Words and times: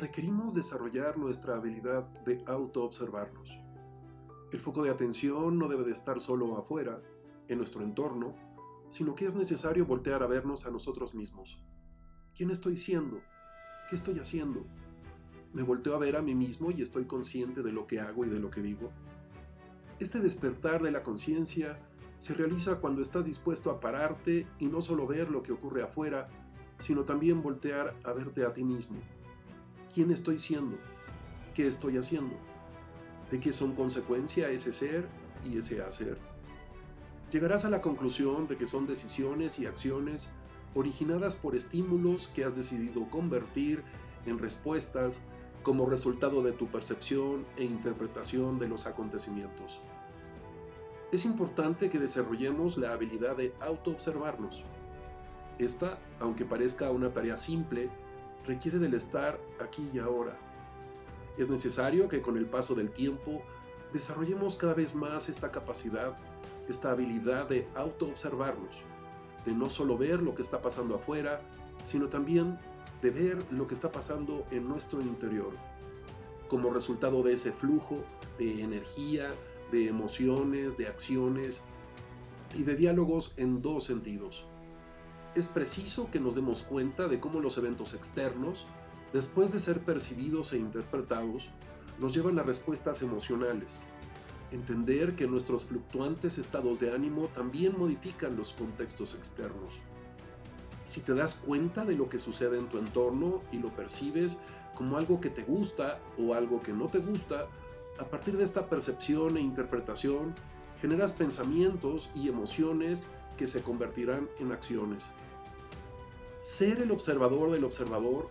requerimos 0.00 0.54
desarrollar 0.54 1.18
nuestra 1.18 1.56
habilidad 1.56 2.04
de 2.24 2.42
autoobservarnos. 2.46 3.50
El 4.50 4.58
foco 4.58 4.82
de 4.82 4.90
atención 4.90 5.58
no 5.58 5.68
debe 5.68 5.84
de 5.84 5.92
estar 5.92 6.18
solo 6.18 6.56
afuera, 6.56 7.02
en 7.48 7.58
nuestro 7.58 7.82
entorno, 7.82 8.34
sino 8.88 9.14
que 9.14 9.26
es 9.26 9.34
necesario 9.34 9.84
voltear 9.84 10.22
a 10.22 10.26
vernos 10.26 10.66
a 10.66 10.70
nosotros 10.70 11.14
mismos. 11.14 11.62
¿Quién 12.34 12.50
estoy 12.50 12.76
siendo? 12.76 13.20
¿Qué 13.88 13.96
estoy 13.96 14.18
haciendo? 14.18 14.64
¿Me 15.52 15.62
volteo 15.62 15.94
a 15.94 15.98
ver 15.98 16.16
a 16.16 16.22
mí 16.22 16.34
mismo 16.34 16.70
y 16.70 16.80
estoy 16.80 17.04
consciente 17.04 17.62
de 17.62 17.72
lo 17.72 17.86
que 17.86 18.00
hago 18.00 18.24
y 18.24 18.28
de 18.28 18.38
lo 18.38 18.50
que 18.50 18.62
digo? 18.62 18.90
Este 19.98 20.20
despertar 20.20 20.82
de 20.82 20.92
la 20.92 21.02
conciencia 21.02 21.78
se 22.16 22.34
realiza 22.34 22.80
cuando 22.80 23.02
estás 23.02 23.26
dispuesto 23.26 23.70
a 23.70 23.80
pararte 23.80 24.46
y 24.58 24.68
no 24.68 24.80
solo 24.80 25.06
ver 25.06 25.30
lo 25.30 25.42
que 25.42 25.52
ocurre 25.52 25.82
afuera, 25.82 26.28
sino 26.78 27.04
también 27.04 27.42
voltear 27.42 27.96
a 28.04 28.12
verte 28.12 28.46
a 28.46 28.52
ti 28.52 28.64
mismo. 28.64 29.00
¿Quién 29.92 30.12
estoy 30.12 30.38
siendo? 30.38 30.78
¿Qué 31.52 31.66
estoy 31.66 31.96
haciendo? 31.96 32.36
¿De 33.28 33.40
qué 33.40 33.52
son 33.52 33.74
consecuencia 33.74 34.48
ese 34.48 34.72
ser 34.72 35.08
y 35.44 35.58
ese 35.58 35.82
hacer? 35.82 36.16
Llegarás 37.32 37.64
a 37.64 37.70
la 37.70 37.82
conclusión 37.82 38.46
de 38.46 38.56
que 38.56 38.68
son 38.68 38.86
decisiones 38.86 39.58
y 39.58 39.66
acciones 39.66 40.28
originadas 40.76 41.34
por 41.34 41.56
estímulos 41.56 42.28
que 42.28 42.44
has 42.44 42.54
decidido 42.54 43.10
convertir 43.10 43.82
en 44.26 44.38
respuestas 44.38 45.22
como 45.64 45.86
resultado 45.86 46.40
de 46.44 46.52
tu 46.52 46.68
percepción 46.68 47.44
e 47.56 47.64
interpretación 47.64 48.60
de 48.60 48.68
los 48.68 48.86
acontecimientos. 48.86 49.80
Es 51.10 51.24
importante 51.24 51.90
que 51.90 51.98
desarrollemos 51.98 52.78
la 52.78 52.92
habilidad 52.92 53.36
de 53.36 53.52
autoobservarnos. 53.58 54.62
Esta, 55.58 55.98
aunque 56.20 56.44
parezca 56.44 56.92
una 56.92 57.12
tarea 57.12 57.36
simple, 57.36 57.90
requiere 58.50 58.80
del 58.80 58.94
estar 58.94 59.38
aquí 59.60 59.88
y 59.94 60.00
ahora. 60.00 60.36
Es 61.38 61.48
necesario 61.48 62.08
que 62.08 62.20
con 62.20 62.36
el 62.36 62.46
paso 62.46 62.74
del 62.74 62.90
tiempo 62.90 63.42
desarrollemos 63.92 64.56
cada 64.56 64.74
vez 64.74 64.92
más 64.96 65.28
esta 65.28 65.52
capacidad, 65.52 66.18
esta 66.68 66.90
habilidad 66.90 67.48
de 67.48 67.68
autoobservarnos, 67.76 68.82
de 69.46 69.52
no 69.52 69.70
solo 69.70 69.96
ver 69.96 70.20
lo 70.20 70.34
que 70.34 70.42
está 70.42 70.60
pasando 70.60 70.96
afuera, 70.96 71.40
sino 71.84 72.08
también 72.08 72.58
de 73.02 73.12
ver 73.12 73.38
lo 73.52 73.68
que 73.68 73.74
está 73.74 73.92
pasando 73.92 74.44
en 74.50 74.68
nuestro 74.68 75.00
interior, 75.00 75.52
como 76.48 76.70
resultado 76.70 77.22
de 77.22 77.34
ese 77.34 77.52
flujo 77.52 78.02
de 78.36 78.62
energía, 78.62 79.28
de 79.70 79.86
emociones, 79.86 80.76
de 80.76 80.88
acciones 80.88 81.62
y 82.52 82.64
de 82.64 82.74
diálogos 82.74 83.32
en 83.36 83.62
dos 83.62 83.84
sentidos. 83.84 84.49
Es 85.34 85.46
preciso 85.46 86.10
que 86.10 86.18
nos 86.18 86.34
demos 86.34 86.64
cuenta 86.64 87.06
de 87.06 87.20
cómo 87.20 87.38
los 87.38 87.56
eventos 87.56 87.94
externos, 87.94 88.66
después 89.12 89.52
de 89.52 89.60
ser 89.60 89.80
percibidos 89.80 90.52
e 90.52 90.58
interpretados, 90.58 91.48
nos 92.00 92.14
llevan 92.14 92.40
a 92.40 92.42
respuestas 92.42 93.00
emocionales. 93.02 93.84
Entender 94.50 95.14
que 95.14 95.28
nuestros 95.28 95.66
fluctuantes 95.66 96.38
estados 96.38 96.80
de 96.80 96.92
ánimo 96.92 97.28
también 97.28 97.78
modifican 97.78 98.36
los 98.36 98.52
contextos 98.52 99.14
externos. 99.14 99.74
Si 100.82 101.00
te 101.00 101.14
das 101.14 101.36
cuenta 101.36 101.84
de 101.84 101.94
lo 101.94 102.08
que 102.08 102.18
sucede 102.18 102.58
en 102.58 102.68
tu 102.68 102.78
entorno 102.78 103.42
y 103.52 103.58
lo 103.58 103.68
percibes 103.76 104.38
como 104.74 104.96
algo 104.96 105.20
que 105.20 105.30
te 105.30 105.44
gusta 105.44 106.00
o 106.18 106.34
algo 106.34 106.60
que 106.60 106.72
no 106.72 106.88
te 106.88 106.98
gusta, 106.98 107.46
a 108.00 108.04
partir 108.04 108.36
de 108.36 108.42
esta 108.42 108.68
percepción 108.68 109.36
e 109.36 109.40
interpretación, 109.40 110.34
generas 110.80 111.12
pensamientos 111.12 112.10
y 112.16 112.28
emociones 112.28 113.08
que 113.40 113.46
se 113.46 113.62
convertirán 113.62 114.28
en 114.38 114.52
acciones. 114.52 115.12
Ser 116.42 116.82
el 116.82 116.90
observador 116.90 117.50
del 117.50 117.64
observador 117.64 118.28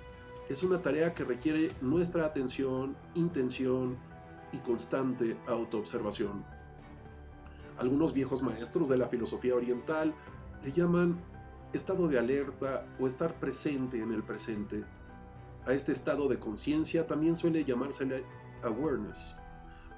es 0.47 0.61
una 0.61 0.83
tarea 0.83 1.15
que 1.15 1.23
requiere 1.23 1.71
nuestra 1.81 2.25
atención, 2.25 2.95
intención 3.15 3.97
y 4.51 4.57
constante 4.57 5.35
autoobservación. 5.47 6.45
Algunos 7.79 8.13
viejos 8.13 8.43
maestros 8.43 8.87
de 8.87 8.97
la 8.97 9.07
filosofía 9.07 9.55
oriental 9.55 10.13
le 10.63 10.71
llaman 10.71 11.19
estado 11.73 12.07
de 12.07 12.19
alerta 12.19 12.85
o 12.99 13.07
estar 13.07 13.33
presente 13.39 13.99
en 13.99 14.13
el 14.13 14.21
presente. 14.21 14.83
A 15.65 15.73
este 15.73 15.91
estado 15.91 16.27
de 16.27 16.37
conciencia 16.37 17.07
también 17.07 17.35
suele 17.35 17.65
llamársele 17.65 18.23
awareness 18.61 19.33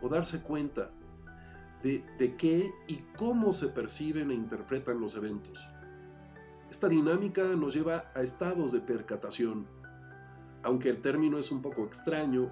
o 0.01 0.07
darse 0.07 0.41
cuenta 0.41 0.89
de, 1.83 2.35
qué 2.37 2.73
y 2.87 2.97
cómo 3.17 3.53
se 3.53 3.67
perciben 3.67 4.31
e 4.31 4.35
interpretan 4.35 4.99
los 4.99 5.15
eventos. 5.15 5.59
Esta 6.69 6.87
dinámica 6.87 7.43
nos 7.43 7.73
lleva 7.73 8.11
a 8.15 8.21
estados 8.21 8.71
de 8.71 8.79
percatación. 8.79 9.67
Aunque 10.63 10.89
el 10.89 11.01
término 11.01 11.37
es 11.37 11.51
un 11.51 11.61
poco 11.61 11.83
extraño, 11.83 12.51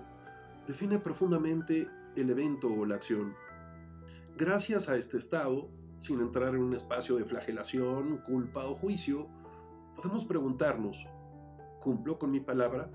define 0.68 1.00
profundamente 1.00 1.88
el 2.16 2.29
evento 2.29 2.68
o 2.68 2.85
la 2.85 2.95
acción. 2.95 3.35
Gracias 4.35 4.89
a 4.89 4.95
este 4.95 5.18
estado, 5.18 5.69
sin 6.00 6.19
entrar 6.22 6.56
en 6.56 6.63
un 6.63 6.73
espacio 6.73 7.16
de 7.18 7.25
flagelación, 7.25 8.18
culpa 8.25 8.66
o 8.66 8.75
juicio, 8.75 9.28
podemos 9.95 10.25
preguntarnos, 10.25 11.06
¿cumplo 11.81 12.18
con 12.18 12.31
mi 12.31 12.39
palabra? 12.39 12.89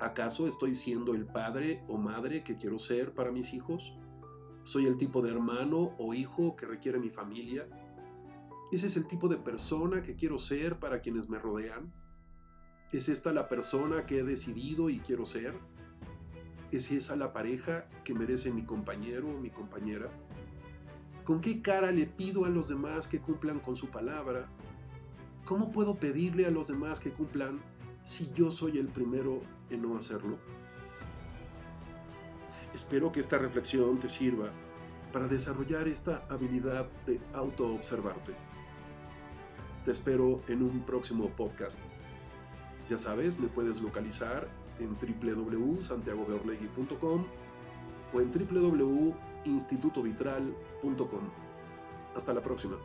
¿Acaso 0.00 0.46
estoy 0.46 0.74
siendo 0.74 1.14
el 1.14 1.26
padre 1.26 1.82
o 1.88 1.98
madre 1.98 2.42
que 2.42 2.56
quiero 2.56 2.78
ser 2.78 3.14
para 3.14 3.32
mis 3.32 3.52
hijos? 3.52 3.94
¿Soy 4.64 4.86
el 4.86 4.96
tipo 4.96 5.22
de 5.22 5.30
hermano 5.30 5.94
o 5.98 6.14
hijo 6.14 6.54
que 6.54 6.66
requiere 6.66 6.98
mi 6.98 7.10
familia? 7.10 7.66
¿Ese 8.70 8.86
es 8.86 8.96
el 8.96 9.06
tipo 9.06 9.28
de 9.28 9.36
persona 9.36 10.02
que 10.02 10.14
quiero 10.14 10.38
ser 10.38 10.78
para 10.78 11.00
quienes 11.00 11.28
me 11.28 11.38
rodean? 11.38 11.92
¿Es 12.92 13.08
esta 13.08 13.32
la 13.32 13.48
persona 13.48 14.04
que 14.06 14.18
he 14.18 14.22
decidido 14.22 14.90
y 14.90 15.00
quiero 15.00 15.24
ser? 15.24 15.54
¿Es 16.70 16.90
esa 16.92 17.16
la 17.16 17.32
pareja 17.32 17.88
que 18.04 18.14
merece 18.14 18.52
mi 18.52 18.64
compañero 18.64 19.28
o 19.28 19.40
mi 19.40 19.50
compañera? 19.50 20.08
¿Con 21.24 21.40
qué 21.40 21.62
cara 21.62 21.90
le 21.90 22.06
pido 22.06 22.44
a 22.44 22.48
los 22.48 22.68
demás 22.68 23.08
que 23.08 23.20
cumplan 23.20 23.60
con 23.60 23.76
su 23.76 23.88
palabra? 23.88 24.48
¿Cómo 25.44 25.72
puedo 25.72 25.96
pedirle 25.96 26.46
a 26.46 26.50
los 26.50 26.68
demás 26.68 27.00
que 27.00 27.10
cumplan 27.10 27.60
si 28.02 28.30
yo 28.32 28.50
soy 28.50 28.78
el 28.78 28.88
primero 28.88 29.40
en 29.70 29.82
no 29.82 29.96
hacerlo? 29.96 30.38
Espero 32.74 33.10
que 33.10 33.20
esta 33.20 33.38
reflexión 33.38 33.98
te 33.98 34.08
sirva 34.08 34.50
para 35.12 35.26
desarrollar 35.26 35.88
esta 35.88 36.24
habilidad 36.28 36.86
de 37.06 37.18
autoobservarte. 37.34 38.32
Te 39.84 39.90
espero 39.90 40.40
en 40.48 40.62
un 40.62 40.84
próximo 40.84 41.28
podcast. 41.30 41.80
Ya 42.88 42.96
sabes, 42.98 43.40
me 43.40 43.48
puedes 43.48 43.80
localizar 43.80 44.46
en 44.78 44.96
www.santiagobeorlegui.com 44.96 47.24
o 48.12 48.20
en 48.20 48.30
www.institutovitral.com. 48.30 51.22
Hasta 52.14 52.34
la 52.34 52.42
próxima. 52.42 52.76